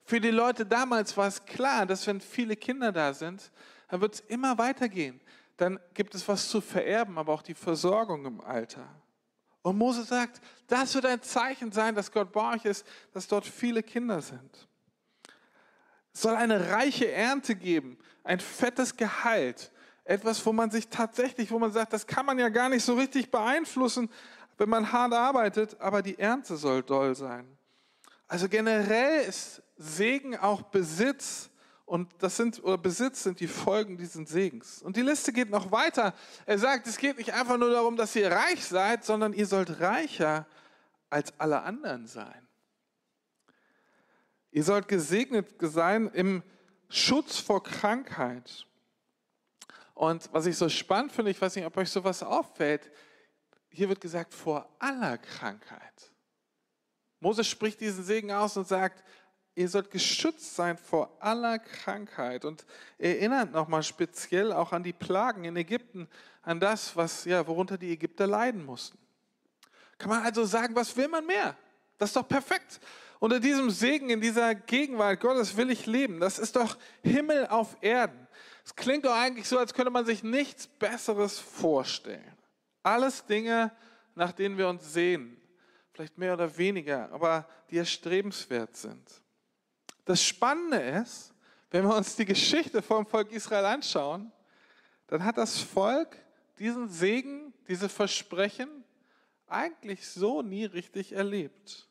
Für 0.06 0.20
die 0.20 0.30
Leute 0.30 0.64
damals 0.64 1.16
war 1.16 1.26
es 1.26 1.44
klar, 1.44 1.84
dass 1.84 2.06
wenn 2.06 2.20
viele 2.20 2.54
Kinder 2.54 2.92
da 2.92 3.12
sind, 3.12 3.50
dann 3.88 4.00
wird 4.00 4.14
es 4.14 4.20
immer 4.20 4.56
weitergehen. 4.56 5.20
Dann 5.56 5.80
gibt 5.94 6.14
es 6.14 6.26
was 6.28 6.48
zu 6.48 6.60
vererben, 6.60 7.18
aber 7.18 7.32
auch 7.32 7.42
die 7.42 7.54
Versorgung 7.54 8.24
im 8.24 8.40
Alter. 8.40 8.88
Und 9.62 9.76
Mose 9.76 10.04
sagt, 10.04 10.40
das 10.68 10.94
wird 10.94 11.06
ein 11.06 11.22
Zeichen 11.22 11.72
sein, 11.72 11.96
dass 11.96 12.12
Gott 12.12 12.30
bei 12.30 12.54
euch 12.54 12.64
ist, 12.64 12.86
dass 13.12 13.26
dort 13.26 13.44
viele 13.44 13.82
Kinder 13.82 14.22
sind. 14.22 14.68
Es 16.14 16.22
soll 16.22 16.36
eine 16.36 16.70
reiche 16.70 17.10
Ernte 17.10 17.56
geben, 17.56 17.98
ein 18.22 18.38
fettes 18.38 18.96
Gehalt, 18.96 19.72
etwas, 20.04 20.44
wo 20.46 20.52
man 20.52 20.70
sich 20.70 20.86
tatsächlich, 20.86 21.50
wo 21.50 21.58
man 21.58 21.72
sagt, 21.72 21.92
das 21.92 22.06
kann 22.06 22.26
man 22.26 22.38
ja 22.38 22.48
gar 22.48 22.68
nicht 22.68 22.84
so 22.84 22.94
richtig 22.94 23.32
beeinflussen, 23.32 24.08
wenn 24.56 24.68
man 24.68 24.92
hart 24.92 25.12
arbeitet, 25.12 25.80
aber 25.80 26.00
die 26.00 26.16
Ernte 26.16 26.56
soll 26.56 26.84
doll 26.84 27.16
sein. 27.16 27.55
Also 28.28 28.48
generell 28.48 29.24
ist 29.26 29.62
Segen 29.76 30.36
auch 30.36 30.62
Besitz 30.62 31.50
Und 31.86 32.10
das 32.18 32.36
sind, 32.36 32.62
oder 32.64 32.76
Besitz 32.76 33.22
sind 33.22 33.38
die 33.38 33.46
Folgen 33.46 33.96
dieses 33.96 34.28
Segens. 34.28 34.82
Und 34.82 34.96
die 34.96 35.02
Liste 35.02 35.32
geht 35.32 35.50
noch 35.50 35.70
weiter. 35.70 36.14
Er 36.44 36.58
sagt, 36.58 36.88
es 36.88 36.98
geht 36.98 37.16
nicht 37.16 37.32
einfach 37.32 37.56
nur 37.56 37.70
darum, 37.70 37.96
dass 37.96 38.16
ihr 38.16 38.28
reich 38.30 38.64
seid, 38.64 39.04
sondern 39.04 39.32
ihr 39.32 39.46
sollt 39.46 39.80
reicher 39.80 40.46
als 41.10 41.32
alle 41.38 41.62
anderen 41.62 42.08
sein. 42.08 42.48
Ihr 44.50 44.64
sollt 44.64 44.88
gesegnet 44.88 45.54
sein 45.60 46.08
im 46.08 46.42
Schutz 46.88 47.38
vor 47.38 47.62
Krankheit. 47.62 48.66
Und 49.94 50.28
was 50.32 50.46
ich 50.46 50.56
so 50.56 50.68
spannend 50.68 51.12
finde, 51.12 51.30
ich 51.30 51.40
weiß 51.40 51.54
nicht, 51.54 51.66
ob 51.66 51.76
euch 51.76 51.90
sowas 51.90 52.20
auffällt, 52.24 52.90
hier 53.68 53.88
wird 53.88 54.00
gesagt, 54.00 54.34
vor 54.34 54.68
aller 54.80 55.18
Krankheit. 55.18 56.12
Moses 57.26 57.48
spricht 57.48 57.80
diesen 57.80 58.04
Segen 58.04 58.30
aus 58.30 58.56
und 58.56 58.68
sagt, 58.68 59.02
ihr 59.56 59.68
sollt 59.68 59.90
geschützt 59.90 60.54
sein 60.54 60.78
vor 60.78 61.16
aller 61.18 61.58
Krankheit 61.58 62.44
und 62.44 62.64
erinnert 62.98 63.50
nochmal 63.50 63.82
speziell 63.82 64.52
auch 64.52 64.72
an 64.72 64.84
die 64.84 64.92
Plagen 64.92 65.42
in 65.42 65.56
Ägypten, 65.56 66.06
an 66.42 66.60
das, 66.60 66.94
was, 66.94 67.24
ja, 67.24 67.44
worunter 67.48 67.78
die 67.78 67.90
Ägypter 67.90 68.28
leiden 68.28 68.64
mussten. 68.64 68.96
Kann 69.98 70.10
man 70.10 70.22
also 70.22 70.44
sagen, 70.44 70.76
was 70.76 70.96
will 70.96 71.08
man 71.08 71.26
mehr? 71.26 71.56
Das 71.98 72.10
ist 72.10 72.16
doch 72.16 72.28
perfekt. 72.28 72.78
Unter 73.18 73.40
diesem 73.40 73.70
Segen, 73.70 74.08
in 74.08 74.20
dieser 74.20 74.54
Gegenwart 74.54 75.18
Gottes 75.18 75.56
will 75.56 75.72
ich 75.72 75.84
leben. 75.84 76.20
Das 76.20 76.38
ist 76.38 76.54
doch 76.54 76.78
Himmel 77.02 77.48
auf 77.48 77.76
Erden. 77.80 78.28
Es 78.64 78.76
klingt 78.76 79.04
doch 79.04 79.16
eigentlich 79.16 79.48
so, 79.48 79.58
als 79.58 79.74
könnte 79.74 79.90
man 79.90 80.06
sich 80.06 80.22
nichts 80.22 80.68
Besseres 80.68 81.40
vorstellen. 81.40 82.36
Alles 82.84 83.26
Dinge, 83.26 83.72
nach 84.14 84.30
denen 84.30 84.56
wir 84.58 84.68
uns 84.68 84.92
sehen. 84.92 85.36
Vielleicht 85.96 86.18
mehr 86.18 86.34
oder 86.34 86.58
weniger, 86.58 87.10
aber 87.10 87.48
die 87.70 87.78
erstrebenswert 87.78 88.76
sind. 88.76 89.22
Das 90.04 90.22
Spannende 90.22 90.76
ist, 90.76 91.32
wenn 91.70 91.84
wir 91.84 91.96
uns 91.96 92.16
die 92.16 92.26
Geschichte 92.26 92.82
vom 92.82 93.06
Volk 93.06 93.32
Israel 93.32 93.64
anschauen, 93.64 94.30
dann 95.06 95.24
hat 95.24 95.38
das 95.38 95.58
Volk 95.58 96.18
diesen 96.58 96.90
Segen, 96.90 97.54
diese 97.66 97.88
Versprechen 97.88 98.84
eigentlich 99.46 100.06
so 100.06 100.42
nie 100.42 100.66
richtig 100.66 101.12
erlebt. 101.12 101.88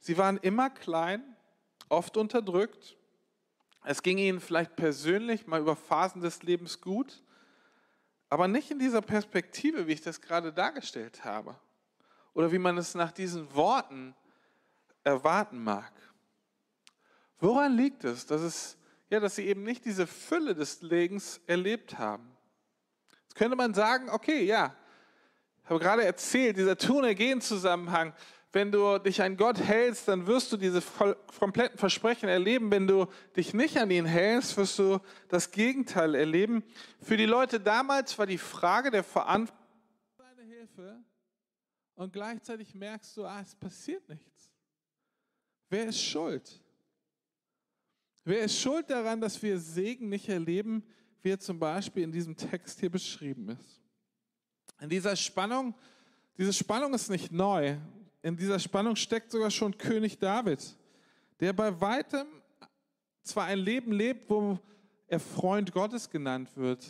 Sie 0.00 0.18
waren 0.18 0.38
immer 0.38 0.68
klein, 0.68 1.22
oft 1.88 2.16
unterdrückt. 2.16 2.96
Es 3.84 4.02
ging 4.02 4.18
ihnen 4.18 4.40
vielleicht 4.40 4.74
persönlich 4.74 5.46
mal 5.46 5.60
über 5.60 5.76
Phasen 5.76 6.22
des 6.22 6.42
Lebens 6.42 6.80
gut, 6.80 7.22
aber 8.28 8.48
nicht 8.48 8.72
in 8.72 8.80
dieser 8.80 9.00
Perspektive, 9.00 9.86
wie 9.86 9.92
ich 9.92 10.02
das 10.02 10.20
gerade 10.20 10.52
dargestellt 10.52 11.24
habe. 11.24 11.56
Oder 12.34 12.52
wie 12.52 12.58
man 12.58 12.78
es 12.78 12.94
nach 12.94 13.12
diesen 13.12 13.52
Worten 13.54 14.14
erwarten 15.04 15.62
mag. 15.62 15.92
Woran 17.38 17.76
liegt 17.76 18.04
es, 18.04 18.26
dass, 18.26 18.42
es, 18.42 18.76
ja, 19.08 19.18
dass 19.18 19.36
sie 19.36 19.46
eben 19.46 19.62
nicht 19.62 19.84
diese 19.84 20.06
Fülle 20.06 20.54
des 20.54 20.82
Lebens 20.82 21.40
erlebt 21.46 21.98
haben? 21.98 22.30
Jetzt 23.22 23.34
könnte 23.34 23.56
man 23.56 23.74
sagen, 23.74 24.10
okay, 24.10 24.44
ja, 24.44 24.74
ich 25.64 25.70
habe 25.70 25.80
gerade 25.80 26.04
erzählt, 26.04 26.56
dieser 26.56 26.76
Tun-Ergehen-Zusammenhang, 26.76 28.12
wenn 28.52 28.72
du 28.72 28.98
dich 28.98 29.22
an 29.22 29.36
Gott 29.36 29.60
hältst, 29.60 30.08
dann 30.08 30.26
wirst 30.26 30.50
du 30.52 30.56
diese 30.56 30.82
kompletten 31.38 31.78
Versprechen 31.78 32.28
erleben. 32.28 32.70
Wenn 32.72 32.88
du 32.88 33.06
dich 33.36 33.54
nicht 33.54 33.78
an 33.78 33.92
ihn 33.92 34.06
hältst, 34.06 34.56
wirst 34.56 34.76
du 34.80 34.98
das 35.28 35.52
Gegenteil 35.52 36.16
erleben. 36.16 36.64
Für 37.00 37.16
die 37.16 37.26
Leute 37.26 37.60
damals 37.60 38.18
war 38.18 38.26
die 38.26 38.38
Frage 38.38 38.90
der 38.90 39.04
Verantwortung 39.04 39.60
Hilfe 40.48 41.02
und 42.00 42.14
gleichzeitig 42.14 42.74
merkst 42.74 43.14
du, 43.14 43.26
ah, 43.26 43.42
es 43.42 43.54
passiert 43.54 44.08
nichts. 44.08 44.50
Wer 45.68 45.84
ist 45.84 46.00
schuld? 46.00 46.62
Wer 48.24 48.40
ist 48.40 48.58
schuld 48.58 48.88
daran, 48.88 49.20
dass 49.20 49.42
wir 49.42 49.58
Segen 49.58 50.08
nicht 50.08 50.26
erleben, 50.30 50.82
wie 51.20 51.32
er 51.32 51.38
zum 51.38 51.58
Beispiel 51.58 52.02
in 52.02 52.10
diesem 52.10 52.34
Text 52.34 52.80
hier 52.80 52.90
beschrieben 52.90 53.50
ist? 53.50 53.82
In 54.80 54.88
dieser 54.88 55.14
Spannung, 55.14 55.74
diese 56.38 56.54
Spannung 56.54 56.94
ist 56.94 57.10
nicht 57.10 57.32
neu. 57.32 57.76
In 58.22 58.34
dieser 58.34 58.58
Spannung 58.58 58.96
steckt 58.96 59.30
sogar 59.30 59.50
schon 59.50 59.76
König 59.76 60.18
David, 60.18 60.74
der 61.38 61.52
bei 61.52 61.78
weitem 61.82 62.26
zwar 63.22 63.44
ein 63.44 63.58
Leben 63.58 63.92
lebt, 63.92 64.30
wo 64.30 64.58
er 65.06 65.20
Freund 65.20 65.70
Gottes 65.70 66.08
genannt 66.08 66.56
wird, 66.56 66.82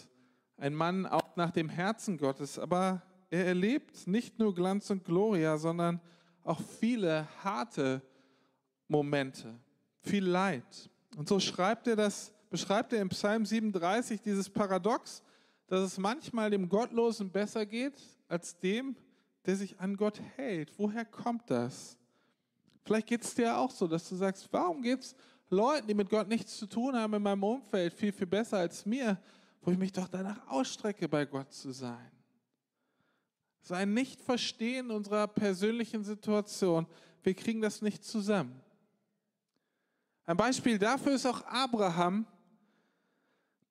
ein 0.56 0.72
Mann 0.72 1.04
auch 1.04 1.34
nach 1.34 1.50
dem 1.50 1.68
Herzen 1.68 2.16
Gottes, 2.16 2.60
aber 2.60 3.02
er 3.30 3.46
erlebt 3.46 4.06
nicht 4.06 4.38
nur 4.38 4.54
Glanz 4.54 4.90
und 4.90 5.04
Gloria, 5.04 5.56
sondern 5.56 6.00
auch 6.42 6.60
viele 6.60 7.28
harte 7.44 8.02
Momente, 8.88 9.58
viel 10.00 10.24
Leid. 10.24 10.90
Und 11.16 11.28
so 11.28 11.38
schreibt 11.38 11.86
er 11.86 11.96
das, 11.96 12.32
beschreibt 12.50 12.92
er 12.92 13.00
im 13.00 13.08
Psalm 13.10 13.46
37 13.46 14.20
dieses 14.20 14.50
Paradox, 14.50 15.22
dass 15.68 15.80
es 15.80 15.98
manchmal 15.98 16.50
dem 16.50 16.68
Gottlosen 16.68 17.30
besser 17.30 17.64
geht 17.64 17.94
als 18.26 18.58
dem, 18.58 18.96
der 19.46 19.54
sich 19.56 19.78
an 19.78 19.96
Gott 19.96 20.20
hält. 20.36 20.76
Woher 20.76 21.04
kommt 21.04 21.48
das? 21.48 21.96
Vielleicht 22.84 23.06
geht 23.06 23.22
es 23.22 23.34
dir 23.34 23.56
auch 23.56 23.70
so, 23.70 23.86
dass 23.86 24.08
du 24.08 24.16
sagst, 24.16 24.48
warum 24.50 24.82
geht 24.82 25.00
es 25.00 25.14
Leuten, 25.48 25.86
die 25.86 25.94
mit 25.94 26.10
Gott 26.10 26.28
nichts 26.28 26.56
zu 26.56 26.66
tun 26.66 26.96
haben 26.96 27.14
in 27.14 27.22
meinem 27.22 27.42
Umfeld, 27.42 27.92
viel, 27.94 28.12
viel 28.12 28.26
besser 28.26 28.58
als 28.58 28.84
mir, 28.84 29.18
wo 29.62 29.70
ich 29.70 29.78
mich 29.78 29.92
doch 29.92 30.08
danach 30.08 30.46
ausstrecke, 30.48 31.08
bei 31.08 31.24
Gott 31.24 31.52
zu 31.52 31.72
sein. 31.72 32.10
So 33.62 33.74
ein 33.74 33.94
Nicht-Verstehen 33.94 34.90
unserer 34.90 35.26
persönlichen 35.28 36.04
Situation. 36.04 36.86
Wir 37.22 37.34
kriegen 37.34 37.60
das 37.60 37.82
nicht 37.82 38.04
zusammen. 38.04 38.60
Ein 40.24 40.36
Beispiel 40.36 40.78
dafür 40.78 41.12
ist 41.12 41.26
auch 41.26 41.44
Abraham, 41.46 42.26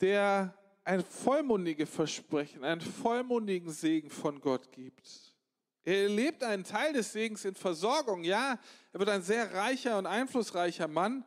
der 0.02 0.54
ein 0.84 1.04
vollmundiges 1.04 1.90
Versprechen, 1.90 2.64
einen 2.64 2.82
vollmundigen 2.82 3.72
Segen 3.72 4.10
von 4.10 4.40
Gott 4.42 4.72
gibt. 4.72 5.36
Er 5.84 6.04
erlebt 6.04 6.44
einen 6.44 6.64
Teil 6.64 6.94
des 6.94 7.12
Segens 7.14 7.46
in 7.46 7.56
Versorgung. 7.56 8.24
Ja, 8.24 8.60
er 8.92 9.00
wird 9.00 9.10
ein 9.10 9.22
sehr 9.22 9.54
reicher 9.54 9.98
und 9.98 10.06
einflussreicher 10.06 10.88
Mann, 10.88 11.24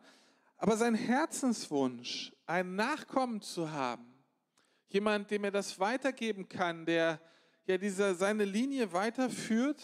aber 0.57 0.77
sein 0.77 0.95
Herzenswunsch, 0.95 2.33
ein 2.47 2.77
Nachkommen 2.77 3.41
zu 3.41 3.71
haben, 3.71 4.07
jemand, 4.89 5.31
dem 5.31 5.45
er 5.45 5.51
das 5.51 5.79
weitergeben 5.81 6.49
kann, 6.49 6.87
der 6.87 7.21
ja 7.73 7.79
diese, 7.79 8.15
seine 8.15 8.45
Linie 8.45 8.93
weiterführt, 8.93 9.83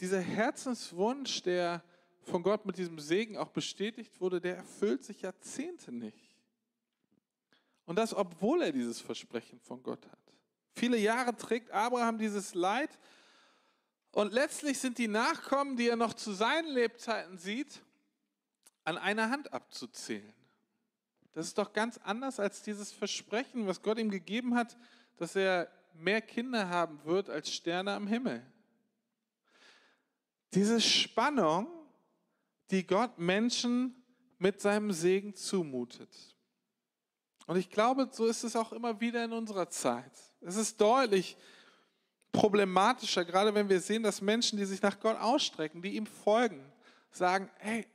dieser 0.00 0.20
Herzenswunsch, 0.20 1.42
der 1.42 1.84
von 2.22 2.42
Gott 2.42 2.64
mit 2.66 2.78
diesem 2.78 2.98
Segen 2.98 3.36
auch 3.36 3.50
bestätigt 3.50 4.20
wurde, 4.20 4.40
der 4.40 4.56
erfüllt 4.56 5.04
sich 5.04 5.22
Jahrzehnte 5.22 5.92
nicht. 5.92 6.34
Und 7.84 7.96
das, 7.96 8.14
obwohl 8.14 8.62
er 8.62 8.72
dieses 8.72 9.00
Versprechen 9.00 9.60
von 9.60 9.82
Gott 9.82 10.06
hat. 10.06 10.18
Viele 10.72 10.96
Jahre 10.96 11.36
trägt 11.36 11.70
Abraham 11.70 12.18
dieses 12.18 12.54
Leid 12.54 12.98
und 14.10 14.32
letztlich 14.32 14.78
sind 14.78 14.98
die 14.98 15.08
Nachkommen, 15.08 15.76
die 15.76 15.88
er 15.88 15.96
noch 15.96 16.14
zu 16.14 16.32
seinen 16.32 16.72
Lebzeiten 16.72 17.36
sieht, 17.36 17.82
an 18.84 18.96
einer 18.96 19.30
Hand 19.30 19.52
abzuzählen. 19.52 20.34
Das 21.32 21.46
ist 21.46 21.58
doch 21.58 21.72
ganz 21.72 21.98
anders 21.98 22.40
als 22.40 22.62
dieses 22.62 22.92
Versprechen, 22.92 23.66
was 23.66 23.82
Gott 23.82 23.98
ihm 23.98 24.10
gegeben 24.10 24.54
hat, 24.54 24.76
dass 25.16 25.36
er 25.36 25.68
mehr 25.96 26.20
Kinder 26.20 26.68
haben 26.68 27.04
wird 27.04 27.30
als 27.30 27.52
Sterne 27.52 27.92
am 27.92 28.06
Himmel. 28.06 28.44
Diese 30.52 30.80
Spannung 30.80 31.68
die 32.70 32.86
Gott 32.86 33.18
Menschen 33.18 33.94
mit 34.38 34.60
seinem 34.60 34.92
Segen 34.92 35.34
zumutet. 35.34 36.10
Und 37.46 37.56
ich 37.56 37.70
glaube, 37.70 38.08
so 38.10 38.26
ist 38.26 38.42
es 38.42 38.56
auch 38.56 38.72
immer 38.72 39.00
wieder 39.00 39.24
in 39.24 39.32
unserer 39.32 39.68
Zeit. 39.68 40.12
Es 40.40 40.56
ist 40.56 40.80
deutlich 40.80 41.36
problematischer, 42.32 43.24
gerade 43.24 43.54
wenn 43.54 43.68
wir 43.68 43.80
sehen, 43.80 44.02
dass 44.02 44.20
Menschen, 44.20 44.58
die 44.58 44.64
sich 44.64 44.82
nach 44.82 44.98
Gott 44.98 45.16
ausstrecken, 45.18 45.82
die 45.82 45.94
ihm 45.94 46.06
folgen, 46.06 46.72
sagen, 47.10 47.48
hey 47.58 47.86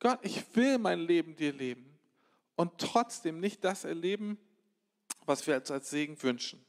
Gott, 0.00 0.18
ich 0.22 0.44
will 0.56 0.78
mein 0.78 1.00
Leben 1.00 1.36
dir 1.36 1.52
leben 1.52 1.98
und 2.56 2.78
trotzdem 2.78 3.38
nicht 3.38 3.62
das 3.64 3.84
erleben, 3.84 4.38
was 5.24 5.46
wir 5.46 5.56
uns 5.56 5.70
als 5.70 5.90
Segen 5.90 6.20
wünschen. 6.22 6.65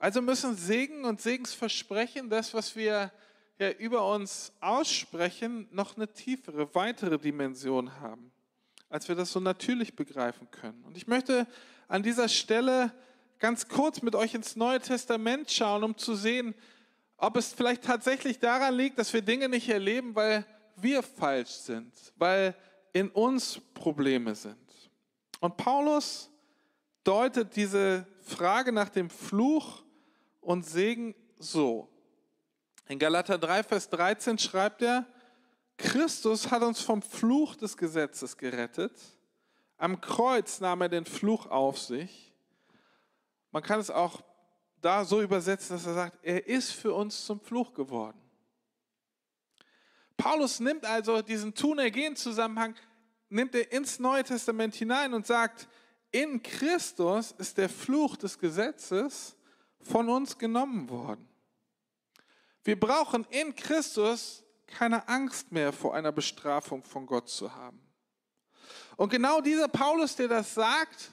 Also 0.00 0.22
müssen 0.22 0.56
Segen 0.56 1.04
und 1.04 1.20
Segensversprechen, 1.20 2.30
das, 2.30 2.54
was 2.54 2.74
wir 2.74 3.12
ja, 3.58 3.70
über 3.72 4.10
uns 4.10 4.50
aussprechen, 4.60 5.68
noch 5.72 5.98
eine 5.98 6.10
tiefere, 6.10 6.74
weitere 6.74 7.18
Dimension 7.18 8.00
haben, 8.00 8.32
als 8.88 9.08
wir 9.08 9.14
das 9.14 9.30
so 9.30 9.40
natürlich 9.40 9.94
begreifen 9.94 10.50
können. 10.50 10.82
Und 10.84 10.96
ich 10.96 11.06
möchte 11.06 11.46
an 11.86 12.02
dieser 12.02 12.30
Stelle 12.30 12.94
ganz 13.40 13.68
kurz 13.68 14.00
mit 14.00 14.14
euch 14.14 14.32
ins 14.32 14.56
Neue 14.56 14.80
Testament 14.80 15.50
schauen, 15.50 15.84
um 15.84 15.94
zu 15.98 16.14
sehen, 16.14 16.54
ob 17.18 17.36
es 17.36 17.52
vielleicht 17.52 17.84
tatsächlich 17.84 18.38
daran 18.38 18.74
liegt, 18.74 18.98
dass 18.98 19.12
wir 19.12 19.20
Dinge 19.20 19.50
nicht 19.50 19.68
erleben, 19.68 20.14
weil 20.14 20.46
wir 20.76 21.02
falsch 21.02 21.50
sind, 21.50 21.92
weil 22.16 22.54
in 22.94 23.10
uns 23.10 23.60
Probleme 23.74 24.34
sind. 24.34 24.56
Und 25.40 25.58
Paulus 25.58 26.30
deutet 27.04 27.54
diese 27.54 28.06
Frage 28.22 28.72
nach 28.72 28.88
dem 28.88 29.10
Fluch 29.10 29.84
und 30.40 30.66
Segen 30.66 31.14
so. 31.38 31.88
In 32.88 32.98
Galater 32.98 33.38
3, 33.38 33.62
Vers 33.62 33.88
13 33.90 34.38
schreibt 34.38 34.82
er, 34.82 35.06
Christus 35.76 36.50
hat 36.50 36.62
uns 36.62 36.80
vom 36.80 37.00
Fluch 37.00 37.56
des 37.56 37.76
Gesetzes 37.76 38.36
gerettet. 38.36 38.92
Am 39.78 40.00
Kreuz 40.00 40.60
nahm 40.60 40.82
er 40.82 40.88
den 40.88 41.06
Fluch 41.06 41.46
auf 41.46 41.78
sich. 41.78 42.34
Man 43.50 43.62
kann 43.62 43.80
es 43.80 43.90
auch 43.90 44.22
da 44.80 45.04
so 45.04 45.22
übersetzen, 45.22 45.76
dass 45.76 45.86
er 45.86 45.94
sagt, 45.94 46.18
er 46.22 46.46
ist 46.46 46.72
für 46.72 46.92
uns 46.92 47.24
zum 47.24 47.40
Fluch 47.40 47.72
geworden. 47.72 48.20
Paulus 50.16 50.60
nimmt 50.60 50.84
also 50.84 51.22
diesen 51.22 51.54
Tun-Ergehen-Zusammenhang, 51.54 52.74
nimmt 53.30 53.54
er 53.54 53.72
ins 53.72 53.98
Neue 53.98 54.22
Testament 54.22 54.74
hinein 54.74 55.14
und 55.14 55.26
sagt, 55.26 55.66
in 56.10 56.42
Christus 56.42 57.32
ist 57.38 57.56
der 57.56 57.68
Fluch 57.68 58.16
des 58.16 58.38
Gesetzes 58.38 59.36
von 59.82 60.08
uns 60.08 60.36
genommen 60.38 60.88
worden. 60.88 61.28
Wir 62.64 62.78
brauchen 62.78 63.26
in 63.30 63.54
Christus 63.54 64.44
keine 64.66 65.08
Angst 65.08 65.50
mehr 65.50 65.72
vor 65.72 65.94
einer 65.94 66.12
Bestrafung 66.12 66.82
von 66.84 67.06
Gott 67.06 67.28
zu 67.28 67.54
haben. 67.54 67.80
Und 68.96 69.10
genau 69.10 69.40
dieser 69.40 69.68
Paulus, 69.68 70.14
der 70.14 70.28
das 70.28 70.54
sagt, 70.54 71.12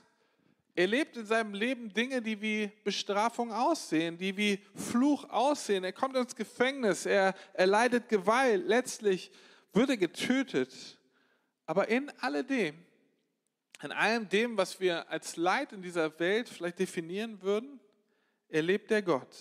erlebt 0.76 1.18
in 1.18 1.26
seinem 1.26 1.54
Leben 1.54 1.92
Dinge, 1.92 2.22
die 2.22 2.40
wie 2.40 2.72
Bestrafung 2.84 3.52
aussehen, 3.52 4.18
die 4.18 4.36
wie 4.38 4.60
Fluch 4.76 5.28
aussehen. 5.30 5.84
Er 5.84 5.94
kommt 5.94 6.16
ins 6.16 6.36
Gefängnis, 6.36 7.06
er, 7.06 7.34
leidet 7.56 8.08
Gewalt, 8.10 8.68
letztlich 8.68 9.32
wird 9.74 9.90
er 9.90 9.98
getötet. 9.98 11.00
Aber 11.66 11.88
in 11.88 12.12
alledem, 12.20 12.76
in 13.82 13.92
allem 13.92 14.30
dem, 14.30 14.58
was 14.58 14.80
wir 14.80 15.10
als 15.10 15.36
Leid 15.36 15.74
in 15.74 15.82
dieser 15.82 16.20
Welt 16.20 16.48
vielleicht 16.48 16.80
definieren 16.80 17.42
würden, 17.42 17.80
erlebt 18.50 18.92
er 18.92 19.02
Gott. 19.02 19.36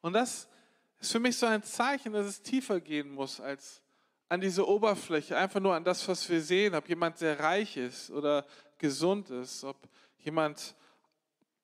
Und 0.00 0.12
das 0.12 0.48
ist 0.98 1.12
für 1.12 1.20
mich 1.20 1.36
so 1.36 1.46
ein 1.46 1.62
Zeichen, 1.62 2.12
dass 2.12 2.26
es 2.26 2.42
tiefer 2.42 2.80
gehen 2.80 3.10
muss 3.10 3.40
als 3.40 3.82
an 4.28 4.40
diese 4.40 4.66
Oberfläche, 4.66 5.36
einfach 5.36 5.60
nur 5.60 5.74
an 5.74 5.82
das, 5.82 6.06
was 6.06 6.28
wir 6.28 6.40
sehen, 6.40 6.74
ob 6.74 6.88
jemand 6.88 7.18
sehr 7.18 7.38
reich 7.40 7.76
ist 7.76 8.10
oder 8.10 8.46
gesund 8.78 9.28
ist, 9.30 9.64
ob 9.64 9.76
jemand 10.18 10.76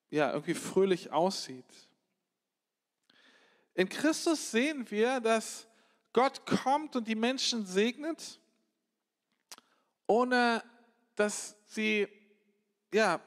ja 0.09 0.31
irgendwie 0.33 0.53
fröhlich 0.53 1.11
aussieht. 1.11 1.65
In 3.73 3.87
Christus 3.87 4.51
sehen 4.51 4.89
wir, 4.91 5.21
dass 5.21 5.67
Gott 6.11 6.45
kommt 6.45 6.95
und 6.95 7.07
die 7.07 7.15
Menschen 7.15 7.65
segnet, 7.65 8.39
ohne 10.07 10.63
dass 11.15 11.55
sie 11.67 12.07
ja 12.93 13.21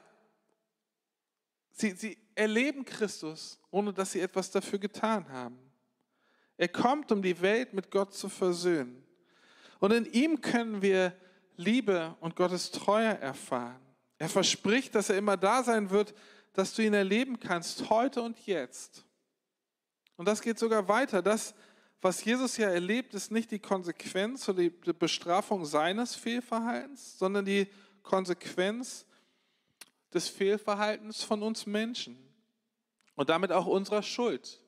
sie, 1.71 1.91
sie 1.91 2.20
erleben 2.35 2.85
Christus, 2.85 3.59
ohne 3.71 3.93
dass 3.93 4.11
sie 4.11 4.21
etwas 4.21 4.51
dafür 4.51 4.79
getan 4.79 5.27
haben. 5.29 5.57
Er 6.57 6.67
kommt, 6.67 7.11
um 7.11 7.21
die 7.21 7.41
Welt 7.41 7.73
mit 7.73 7.89
Gott 7.89 8.13
zu 8.13 8.29
versöhnen. 8.29 9.03
Und 9.79 9.91
in 9.91 10.05
ihm 10.05 10.41
können 10.41 10.81
wir 10.81 11.13
Liebe 11.57 12.15
und 12.19 12.35
Gottes 12.35 12.71
Treue 12.71 13.17
erfahren. 13.19 13.79
Er 14.17 14.29
verspricht, 14.29 14.93
dass 14.93 15.09
er 15.09 15.17
immer 15.17 15.37
da 15.37 15.63
sein 15.63 15.89
wird, 15.89 16.13
dass 16.53 16.75
du 16.75 16.83
ihn 16.83 16.93
erleben 16.93 17.39
kannst, 17.39 17.89
heute 17.89 18.21
und 18.21 18.45
jetzt. 18.45 19.05
Und 20.17 20.27
das 20.27 20.41
geht 20.41 20.59
sogar 20.59 20.87
weiter. 20.87 21.21
Das, 21.21 21.55
was 22.01 22.23
Jesus 22.23 22.57
ja 22.57 22.69
erlebt, 22.69 23.15
ist 23.15 23.31
nicht 23.31 23.49
die 23.49 23.59
Konsequenz 23.59 24.47
oder 24.47 24.59
die 24.59 24.69
Bestrafung 24.69 25.65
seines 25.65 26.13
Fehlverhaltens, 26.13 27.17
sondern 27.17 27.45
die 27.45 27.67
Konsequenz 28.03 29.05
des 30.13 30.27
Fehlverhaltens 30.27 31.23
von 31.23 31.43
uns 31.43 31.65
Menschen 31.65 32.17
und 33.15 33.29
damit 33.29 33.51
auch 33.51 33.65
unserer 33.65 34.03
Schuld. 34.03 34.59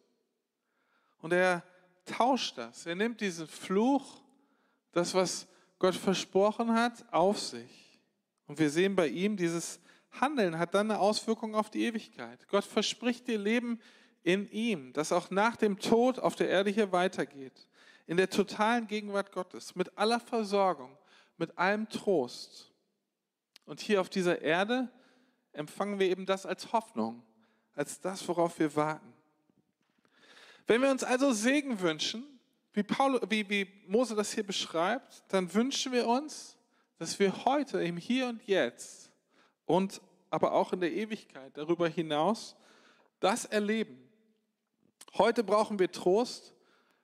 Und 1.20 1.34
er 1.34 1.64
tauscht 2.06 2.58
das. 2.58 2.86
Er 2.86 2.96
nimmt 2.96 3.22
diesen 3.22 3.48
Fluch, 3.48 4.22
das, 4.92 5.14
was 5.14 5.48
Gott 5.80 5.96
versprochen 5.96 6.74
hat, 6.74 7.06
auf 7.12 7.40
sich. 7.40 8.00
Und 8.48 8.60
wir 8.60 8.70
sehen 8.70 8.96
bei 8.96 9.08
ihm, 9.08 9.38
dieses 9.38 9.80
Handeln 10.12 10.60
hat 10.60 10.74
dann 10.76 10.92
eine 10.92 11.00
Auswirkung 11.00 11.56
auf 11.56 11.70
die 11.70 11.86
Ewigkeit. 11.86 12.48
Gott 12.48 12.64
verspricht 12.64 13.28
dir 13.28 13.38
Leben 13.38 13.82
in 14.22 14.50
ihm, 14.52 14.94
das 14.94 15.12
auch 15.12 15.32
nach 15.32 15.56
dem 15.56 15.80
Tod 15.80 16.20
auf 16.20 16.36
der 16.36 16.50
Erde 16.50 16.70
hier 16.70 16.92
weitergeht. 16.92 17.68
In 18.06 18.18
der 18.18 18.30
totalen 18.30 18.88
Gegenwart 18.88 19.32
Gottes, 19.32 19.76
mit 19.76 19.98
aller 19.98 20.20
Versorgung, 20.20 20.98
mit 21.38 21.58
allem 21.58 21.90
Trost. 21.90 22.72
Und 23.66 23.80
hier 23.80 24.02
auf 24.02 24.10
dieser 24.10 24.42
Erde 24.42 24.92
empfangen 25.54 26.00
wir 26.00 26.10
eben 26.10 26.26
das 26.26 26.46
als 26.46 26.72
Hoffnung, 26.74 27.24
als 27.76 28.02
das, 28.02 28.28
worauf 28.28 28.60
wir 28.60 28.76
warten. 28.76 29.14
Wenn 30.68 30.82
wir 30.82 30.92
uns 30.92 31.04
also 31.04 31.32
Segen 31.32 31.80
wünschen, 31.80 32.24
wie, 32.74 32.84
Paul, 32.84 33.22
wie, 33.30 33.48
wie 33.50 33.68
Mose 33.88 34.16
das 34.16 34.34
hier 34.34 34.46
beschreibt, 34.46 35.24
dann 35.28 35.54
wünschen 35.54 35.92
wir 35.92 36.08
uns, 36.08 36.58
dass 36.98 37.20
wir 37.20 37.46
heute 37.46 37.82
im 37.84 37.98
Hier 37.98 38.28
und 38.28 38.42
Jetzt 38.48 39.12
und 39.66 40.02
aber 40.30 40.54
auch 40.54 40.74
in 40.74 40.80
der 40.80 40.92
Ewigkeit 40.92 41.56
darüber 41.56 41.88
hinaus 41.88 42.56
das 43.20 43.46
erleben. 43.46 44.10
Heute 45.16 45.44
brauchen 45.44 45.78
wir 45.78 45.92
Trost, 45.92 46.56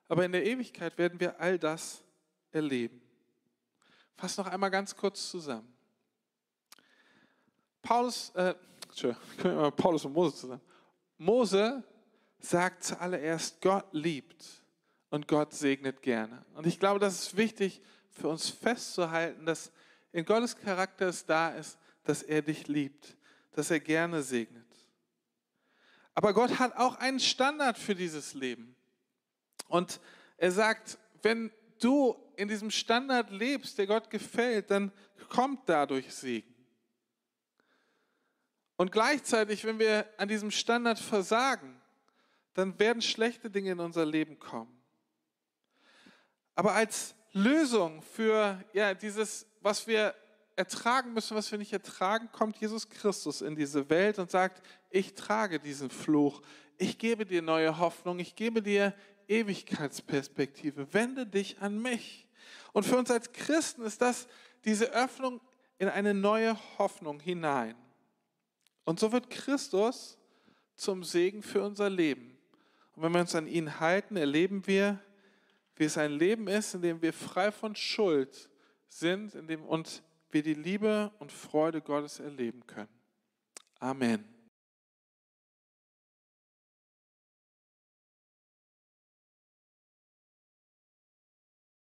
aber 0.07 0.25
in 0.25 0.31
der 0.31 0.45
Ewigkeit 0.45 0.97
werden 0.97 1.19
wir 1.19 1.39
all 1.39 1.59
das 1.59 2.03
erleben. 2.51 3.01
Fass 4.15 4.37
noch 4.37 4.47
einmal 4.47 4.71
ganz 4.71 4.95
kurz 4.95 5.29
zusammen. 5.29 5.71
Paulus, 7.81 8.29
äh, 8.35 8.55
Paulus 9.75 10.05
und 10.05 10.13
Mose 10.13 10.35
zusammen. 10.35 10.61
Mose 11.17 11.83
sagt 12.39 12.83
zuallererst, 12.83 13.61
Gott 13.61 13.85
liebt 13.91 14.45
und 15.09 15.27
Gott 15.27 15.53
segnet 15.53 16.01
gerne. 16.01 16.45
Und 16.53 16.65
ich 16.65 16.79
glaube, 16.79 16.99
das 16.99 17.21
ist 17.21 17.37
wichtig 17.37 17.81
für 18.11 18.29
uns 18.29 18.49
festzuhalten, 18.49 19.45
dass 19.45 19.71
in 20.11 20.25
Gottes 20.25 20.55
Charakter 20.55 21.07
es 21.07 21.25
da 21.25 21.49
ist, 21.49 21.77
dass 22.03 22.23
er 22.23 22.41
dich 22.41 22.67
liebt, 22.67 23.17
dass 23.51 23.71
er 23.71 23.79
gerne 23.79 24.21
segnet. 24.23 24.65
Aber 26.13 26.33
Gott 26.33 26.59
hat 26.59 26.75
auch 26.75 26.95
einen 26.95 27.19
Standard 27.19 27.77
für 27.77 27.95
dieses 27.95 28.33
Leben. 28.33 28.75
Und 29.67 29.99
er 30.37 30.51
sagt, 30.51 30.97
wenn 31.21 31.51
du 31.79 32.15
in 32.35 32.47
diesem 32.47 32.71
Standard 32.71 33.29
lebst, 33.31 33.77
der 33.77 33.87
Gott 33.87 34.09
gefällt, 34.09 34.71
dann 34.71 34.91
kommt 35.29 35.67
dadurch 35.67 36.13
Segen. 36.13 36.53
Und 38.79 38.93
gleichzeitig, 38.93 39.65
wenn 39.65 39.77
wir 39.77 40.07
an 40.15 40.29
diesem 40.29 40.51
Standard 40.51 40.99
versagen, 40.99 41.81
dann 42.53 42.79
werden 42.79 43.01
schlechte 43.01 43.49
Dinge 43.51 43.71
in 43.71 43.79
unser 43.81 44.05
Leben 44.05 44.39
kommen. 44.39 44.73
Aber 46.55 46.71
als 46.71 47.13
Lösung 47.33 48.01
für 48.01 48.63
ja, 48.71 48.93
dieses, 48.93 49.45
was 49.59 49.85
wir 49.85 50.15
ertragen 50.55 51.13
müssen, 51.13 51.35
was 51.35 51.51
wir 51.51 51.57
nicht 51.57 51.73
ertragen, 51.73 52.29
kommt 52.31 52.55
Jesus 52.55 52.87
Christus 52.87 53.41
in 53.41 53.53
diese 53.53 53.89
Welt 53.89 54.17
und 54.17 54.31
sagt, 54.31 54.65
ich 54.89 55.13
trage 55.13 55.59
diesen 55.59 55.89
Fluch, 55.89 56.41
ich 56.77 56.97
gebe 56.97 57.25
dir 57.25 57.41
neue 57.41 57.79
Hoffnung, 57.79 58.19
ich 58.19 58.33
gebe 58.33 58.61
dir 58.61 58.93
Ewigkeitsperspektive, 59.27 60.93
wende 60.93 61.27
dich 61.27 61.61
an 61.61 61.81
mich. 61.81 62.29
Und 62.71 62.85
für 62.85 62.95
uns 62.95 63.11
als 63.11 63.33
Christen 63.33 63.81
ist 63.81 64.01
das 64.01 64.29
diese 64.63 64.93
Öffnung 64.93 65.41
in 65.79 65.89
eine 65.89 66.13
neue 66.13 66.57
Hoffnung 66.77 67.19
hinein. 67.19 67.75
Und 68.89 68.99
so 68.99 69.11
wird 69.11 69.29
Christus 69.29 70.17
zum 70.73 71.03
Segen 71.03 71.43
für 71.43 71.61
unser 71.61 71.91
Leben. 71.91 72.35
Und 72.95 73.03
wenn 73.03 73.11
wir 73.11 73.21
uns 73.21 73.35
an 73.35 73.45
ihn 73.45 73.79
halten, 73.79 74.17
erleben 74.17 74.65
wir, 74.65 74.97
wie 75.75 75.83
es 75.83 75.95
ein 75.99 76.13
Leben 76.13 76.47
ist, 76.47 76.73
in 76.73 76.81
dem 76.81 76.99
wir 76.99 77.13
frei 77.13 77.51
von 77.51 77.75
Schuld 77.75 78.49
sind 78.87 79.35
in 79.35 79.45
dem, 79.45 79.63
und 79.63 80.01
wir 80.31 80.41
die 80.41 80.55
Liebe 80.55 81.11
und 81.19 81.31
Freude 81.31 81.81
Gottes 81.81 82.19
erleben 82.19 82.65
können. 82.65 82.89
Amen. 83.77 84.38